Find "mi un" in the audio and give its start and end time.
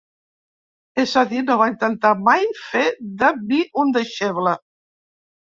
3.45-3.95